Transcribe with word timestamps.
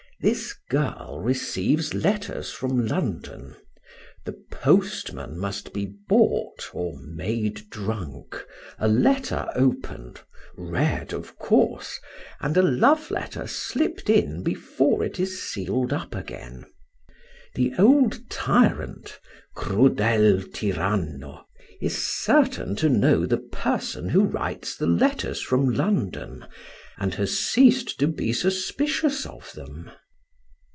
This 0.23 0.53
girl 0.69 1.19
receives 1.19 1.95
letters 1.95 2.51
from 2.51 2.85
London. 2.85 3.55
The 4.25 4.39
postman 4.51 5.39
must 5.39 5.73
be 5.73 5.95
bought 6.07 6.69
or 6.73 6.95
made 7.01 7.71
drunk, 7.71 8.45
a 8.77 8.87
letter 8.87 9.47
opened, 9.55 10.21
read 10.55 11.11
of 11.11 11.39
course, 11.39 11.99
and 12.39 12.55
a 12.55 12.61
love 12.61 13.09
letter 13.09 13.47
slipped 13.47 14.11
in 14.11 14.43
before 14.43 15.03
it 15.03 15.19
is 15.19 15.41
sealed 15.41 15.91
up 15.91 16.13
again. 16.13 16.65
The 17.55 17.73
old 17.79 18.29
tyrant, 18.29 19.19
crudel 19.55 20.43
tirano, 20.53 21.45
is 21.81 21.97
certain 21.97 22.75
to 22.75 22.89
know 22.89 23.25
the 23.25 23.37
person 23.39 24.09
who 24.09 24.21
writes 24.23 24.75
the 24.77 24.85
letters 24.85 25.41
from 25.41 25.67
London, 25.73 26.45
and 26.99 27.15
has 27.15 27.39
ceased 27.39 27.97
to 28.01 28.07
be 28.07 28.31
suspicious 28.31 29.25
of 29.25 29.51
them." 29.53 29.89